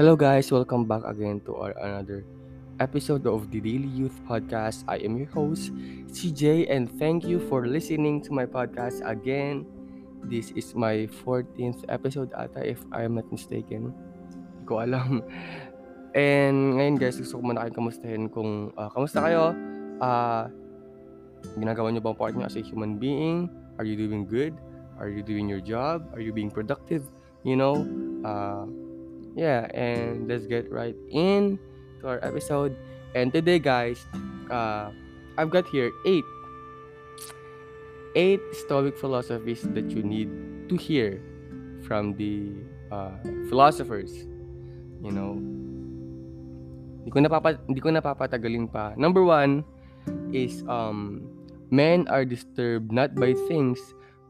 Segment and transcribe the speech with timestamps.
[0.00, 2.24] Hello guys, welcome back again to our another
[2.80, 4.80] episode of the Daily Youth Podcast.
[4.88, 5.76] I am your host,
[6.16, 9.68] CJ, and thank you for listening to my podcast again.
[10.24, 13.92] This is my 14th episode ata if I am not mistaken.
[13.92, 15.20] Hindi ko alam.
[16.16, 19.52] And ngayon guys, gusto ko muna kayo kamustahin kung uh, kamusta kayo?
[20.00, 20.48] Uh,
[21.60, 23.52] ginagawa niyo bang part niyo as a human being?
[23.76, 24.56] Are you doing good?
[24.96, 26.08] Are you doing your job?
[26.16, 27.04] Are you being productive?
[27.44, 27.84] You know,
[28.24, 28.64] uh,
[29.36, 31.58] yeah, and let's get right in
[32.00, 32.76] to our episode.
[33.14, 33.98] And today, guys,
[34.50, 34.90] uh,
[35.38, 36.24] I've got here eight
[38.14, 40.30] eight Stoic philosophies that you need
[40.68, 41.22] to hear
[41.86, 42.54] from the
[42.90, 43.14] uh,
[43.48, 44.26] philosophers.
[45.00, 45.38] You know,
[47.02, 48.94] hindi ko napapa hindi ko napapatagalin pa.
[48.94, 49.64] Number one
[50.30, 51.26] is um,
[51.70, 53.78] men are disturbed not by things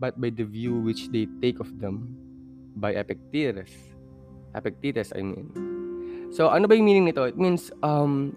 [0.00, 2.10] but by the view which they take of them
[2.76, 3.93] by Epictetus.
[4.54, 5.50] Epictetus, I mean.
[6.30, 7.22] So, ano ba yung meaning nito?
[7.26, 8.34] It means, um,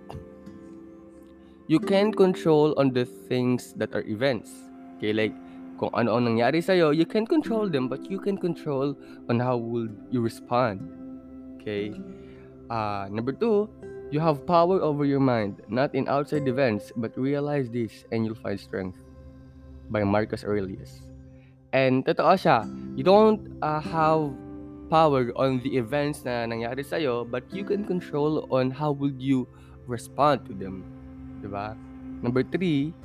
[1.66, 4.52] you can control on the things that are events.
[4.98, 5.34] Okay, like,
[5.78, 8.98] kung ano ang nangyari sa'yo, you can control them, but you can control
[9.30, 10.82] on how will you respond.
[11.62, 11.94] Okay?
[12.70, 13.70] Uh, number two,
[14.10, 18.40] you have power over your mind, not in outside events, but realize this and you'll
[18.40, 19.04] find strength.
[19.88, 21.08] By Marcus Aurelius.
[21.72, 22.68] And totoo siya,
[23.00, 24.36] you don't uh, have
[24.90, 29.48] power on the events na nangyari sa'yo, but you can control on how would you
[29.88, 30.84] respond to them.
[31.44, 31.76] Diba?
[32.24, 32.96] Number three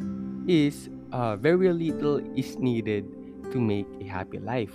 [0.48, 3.06] is uh, very little is needed
[3.52, 4.74] to make a happy life.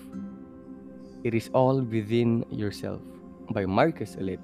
[1.23, 3.02] It is all within yourself.
[3.52, 4.39] By Marcus ulit.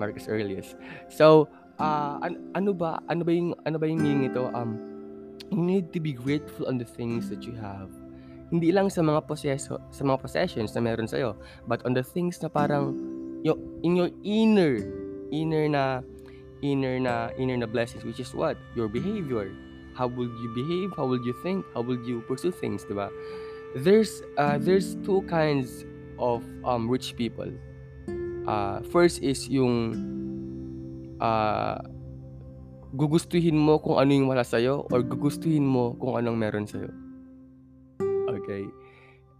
[0.00, 0.74] Marcus Aurelius.
[1.12, 1.48] So,
[1.78, 4.48] uh, an- ano ba ano ba yung ano ba yung meaning nito?
[4.56, 4.80] Um,
[5.52, 7.92] you need to be grateful on the things that you have
[8.50, 11.38] hindi lang sa mga poseso, sa mga possessions na meron sa'yo,
[11.70, 12.98] but on the things na parang
[13.46, 14.82] yung, in your inner,
[15.30, 16.02] inner na,
[16.60, 18.58] inner na, inner na blessings, which is what?
[18.74, 19.54] Your behavior.
[19.94, 20.90] How will you behave?
[20.98, 21.64] How will you think?
[21.74, 23.08] How will you pursue things, di ba?
[23.78, 25.86] There's, uh, there's two kinds
[26.18, 27.48] of um, rich people.
[28.50, 29.94] Uh, first is yung
[31.22, 31.78] uh,
[32.98, 36.90] gugustuhin mo kung ano yung wala sa'yo or gugustuhin mo kung anong meron sa'yo.
[38.50, 38.66] Okay?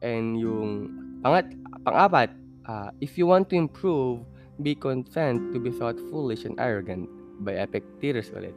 [0.01, 1.51] And yung pangat,
[1.83, 2.31] pang-apat,
[2.71, 4.23] uh, if you want to improve,
[4.63, 7.09] be content to be thought foolish and arrogant
[7.41, 8.55] by Epictetus ulit.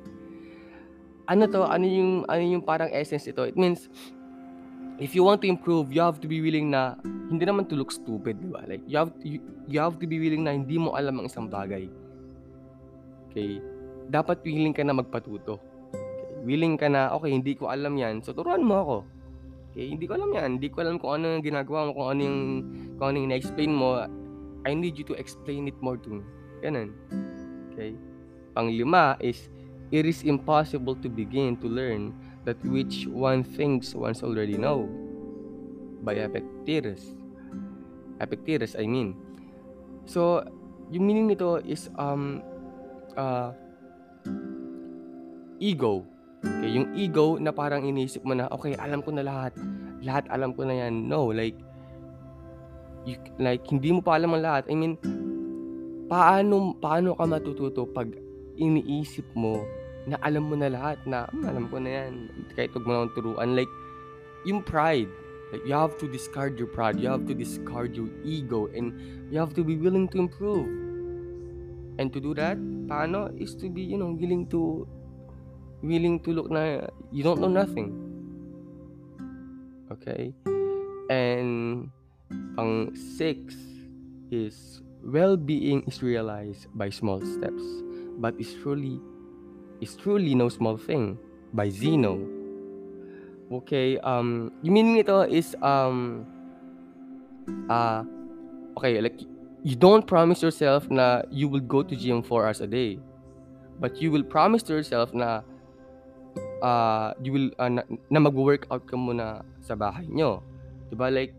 [1.31, 1.63] Ano to?
[1.63, 3.47] Ano yung ano yung parang essence ito?
[3.47, 3.87] It means
[4.99, 6.99] if you want to improve, you have to be willing na
[7.31, 8.61] hindi naman to look stupid, di ba?
[8.67, 11.25] Like you have to, you, you have to be willing na hindi mo alam ang
[11.31, 11.87] isang bagay.
[13.31, 13.63] Okay?
[14.11, 15.57] Dapat willing ka na magpatuto.
[15.95, 16.43] Okay?
[16.43, 18.97] Willing ka na, okay, hindi ko alam yan, so turuan mo ako.
[19.73, 20.61] Okay, hindi ko alam yan.
[20.61, 22.41] Hindi ko alam kung ano yung ginagawa mo, kung ano yung,
[23.01, 24.05] kung ano yung na-explain mo.
[24.69, 26.23] I need you to explain it more to me.
[26.61, 26.93] Ganun.
[27.73, 27.97] Okay?
[28.53, 29.49] Panglima is,
[29.89, 32.13] it is impossible to begin to learn
[32.45, 34.85] that which one thinks one's already know.
[36.05, 37.17] By Epictetus.
[38.21, 39.17] Epictetus, I mean.
[40.05, 40.45] So,
[40.93, 42.45] yung meaning nito is, um,
[43.17, 43.57] uh,
[45.57, 46.05] ego
[46.43, 49.55] Okay, yung ego na parang inisip mo na, okay, alam ko na lahat.
[50.03, 51.07] Lahat alam ko na yan.
[51.07, 51.55] No, like,
[53.07, 54.63] you, like, hindi mo pa alam ang lahat.
[54.67, 54.99] I mean,
[56.11, 58.11] paano, paano ka matututo pag
[58.59, 59.63] iniisip mo
[60.03, 62.27] na alam mo na lahat na, hmm, alam ko na yan.
[62.59, 63.55] Kahit huwag mo lang turuan.
[63.55, 63.71] Like,
[64.43, 65.07] yung pride.
[65.55, 66.99] Like, you have to discard your pride.
[66.99, 68.67] You have to discard your ego.
[68.75, 68.91] And
[69.31, 70.67] you have to be willing to improve.
[72.03, 72.59] And to do that,
[72.91, 73.31] paano?
[73.39, 74.83] Is to be, you know, willing to
[75.83, 77.91] willing to look na you don't know nothing.
[79.91, 80.33] Okay?
[81.11, 81.91] And
[82.55, 83.53] pang six
[84.31, 87.61] is well-being is realized by small steps,
[88.17, 88.97] but is truly
[89.83, 91.19] is truly no small thing
[91.51, 92.17] by Zeno.
[93.51, 96.25] Okay, um, yung meaning nito is um,
[97.69, 98.01] uh,
[98.79, 99.19] okay, like
[99.61, 102.97] you don't promise yourself na you will go to gym 4 hours a day,
[103.77, 105.43] but you will promise to yourself na
[106.63, 110.39] uh, you will uh, na, na mag-workout ka muna sa bahay nyo.
[110.87, 111.11] 'Di ba?
[111.11, 111.35] Like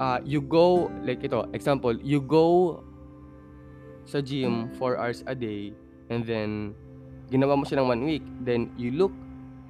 [0.00, 2.80] uh, you go like ito, example, you go
[4.08, 5.70] sa gym 4 hours a day
[6.10, 6.74] and then
[7.30, 9.14] ginawa mo siya ng one week, then you look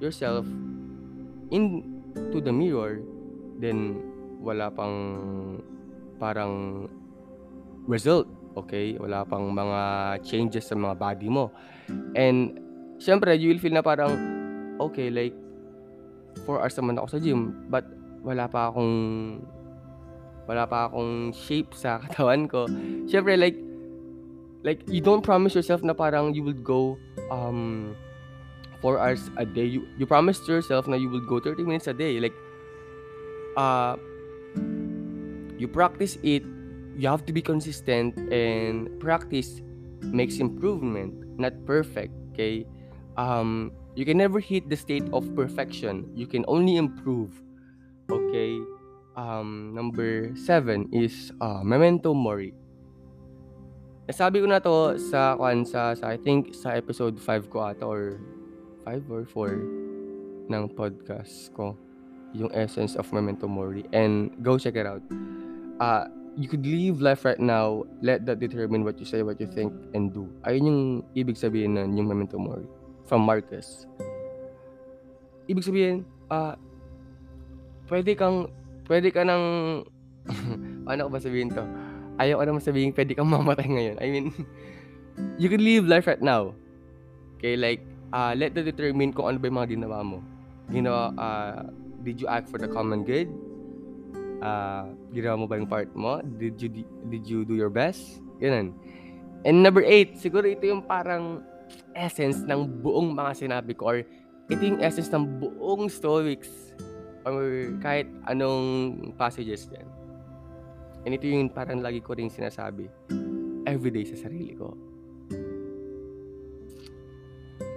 [0.01, 0.47] yourself
[1.53, 1.85] in
[2.33, 2.99] to the mirror,
[3.61, 4.01] then
[4.43, 4.97] wala pang
[6.19, 6.85] parang
[7.87, 8.27] result,
[8.59, 8.99] okay?
[8.99, 9.81] Wala pang mga
[10.25, 11.53] changes sa mga body mo.
[12.17, 12.59] And
[12.97, 14.13] syempre, you will feel na parang,
[14.79, 15.35] okay, like,
[16.45, 17.85] 4 hours naman ako sa gym, but
[18.25, 18.93] wala pa akong,
[20.49, 22.65] wala pa akong shape sa katawan ko.
[23.05, 23.57] Syempre, like,
[24.63, 26.97] like, you don't promise yourself na parang you will go,
[27.29, 27.93] um,
[28.83, 29.63] 4 hours a day.
[29.63, 32.19] You, you promise to yourself na you will go 30 minutes a day.
[32.19, 32.35] Like,
[33.55, 33.95] uh,
[35.57, 36.43] you practice it,
[36.97, 39.61] you have to be consistent and practice
[40.11, 42.67] makes improvement, not perfect, okay?
[43.17, 46.09] Um, you can never hit the state of perfection.
[46.15, 47.41] You can only improve.
[48.09, 48.57] Okay?
[49.15, 52.53] Um, number seven is uh, memento mori.
[54.09, 57.85] Nasabi ko na to sa kwan sa, sa I think sa episode 5 ko ata
[57.85, 58.19] or
[58.83, 61.77] 5 or 4 ng podcast ko
[62.35, 64.99] yung essence of memento mori and go check it out.
[65.79, 69.47] Uh, you could live life right now, let that determine what you say, what you
[69.47, 70.27] think, and do.
[70.43, 70.81] Ayun yung
[71.15, 72.65] ibig sabihin nun, yung memento mori
[73.07, 73.87] from Marcus.
[75.47, 75.97] Ibig sabihin,
[76.31, 76.55] ah, uh,
[77.91, 78.47] pwede kang,
[78.87, 79.43] pwede ka nang,
[80.87, 81.63] paano ko ba sabihin to?
[82.17, 83.97] Ayaw ko naman sabihin, pwede kang mamatay ngayon.
[83.99, 84.31] I mean,
[85.41, 86.55] you can live life right now.
[87.37, 87.83] Okay, like,
[88.15, 90.17] uh, let that determine kung ano ba yung mga ginawa mo.
[90.71, 91.67] Ginawa, uh,
[92.07, 93.27] did you act for the common good?
[94.39, 96.23] Uh, ginawa mo ba yung part mo?
[96.39, 96.69] Did you,
[97.11, 98.23] did you do your best?
[98.39, 98.71] Ganun.
[99.43, 101.43] And number eight, siguro ito yung parang
[101.93, 103.97] essence ng buong mga sinabi ko or
[104.51, 106.75] ito yung essence ng buong stoics
[107.23, 109.87] or kahit anong passages yan.
[111.03, 112.87] And ito yung parang lagi ko rin sinasabi
[113.67, 114.75] everyday sa sarili ko.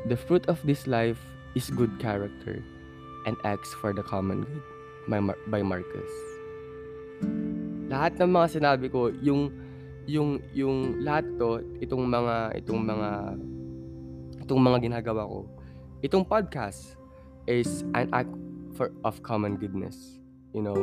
[0.06, 1.18] The fruit of this life
[1.58, 2.62] is good character
[3.26, 4.62] and acts for the common good
[5.10, 6.12] by, Mar- by Marcus.
[7.90, 9.50] Lahat ng mga sinabi ko, yung
[10.06, 13.10] yung yung lahat to, itong mga itong mga
[14.46, 15.50] itong mga ginagawa ko,
[16.06, 16.94] itong podcast
[17.50, 18.30] is an act
[18.78, 20.22] for of common goodness.
[20.54, 20.78] You know,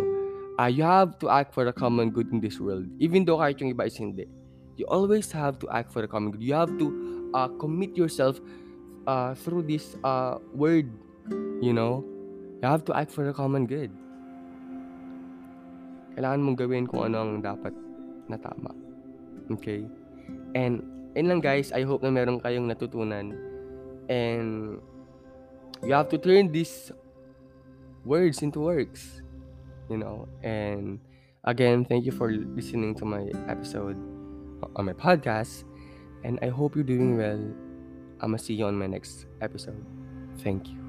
[0.60, 2.84] uh, you have to act for the common good in this world.
[3.00, 4.28] Even though kahit yung iba is hindi.
[4.76, 6.44] You always have to act for the common good.
[6.44, 6.88] You have to
[7.32, 8.44] uh, commit yourself
[9.08, 10.92] uh, through this uh, word.
[11.64, 12.04] You know,
[12.60, 13.96] you have to act for the common good.
[16.20, 17.72] Kailangan mong gawin kung ano ang dapat
[18.28, 18.76] na tama.
[19.56, 19.88] Okay?
[20.52, 20.84] And,
[21.16, 23.53] yun lang guys, I hope na meron kayong natutunan
[24.10, 24.82] and
[25.84, 26.92] you have to turn these
[28.06, 29.22] words into works
[29.90, 30.28] you know?
[30.44, 31.00] And
[31.44, 33.98] again thank you for listening to my episode
[34.76, 35.64] on my podcast.
[36.24, 37.42] And i hope you're doing well.
[38.22, 39.86] I'm gonna see you on my next episode.
[40.40, 40.83] Thank you